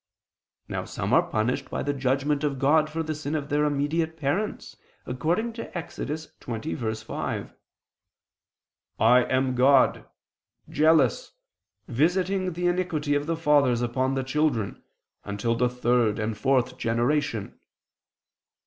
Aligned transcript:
Now 0.67 0.83
some 0.85 1.13
are 1.13 1.21
punished 1.29 1.69
by 1.69 1.83
the 1.83 1.93
judgment 1.93 2.43
of 2.43 2.57
God 2.57 2.89
for 2.89 3.03
the 3.03 3.13
sin 3.13 3.35
of 3.35 3.49
their 3.49 3.65
immediate 3.65 4.17
parents, 4.17 4.75
according 5.05 5.53
to 5.53 5.77
Ex. 5.77 5.99
20:5: 5.99 7.53
"I 8.99 9.19
am... 9.25 9.53
God... 9.53 10.05
jealous, 10.67 11.33
visiting 11.87 12.53
the 12.53 12.65
iniquity 12.65 13.13
of 13.13 13.27
the 13.27 13.37
fathers 13.37 13.83
upon 13.83 14.15
the 14.15 14.23
children, 14.23 14.81
unto 15.23 15.55
the 15.55 15.69
third 15.69 16.17
and 16.17 16.35
fourth 16.35 16.79
generation." 16.79 17.59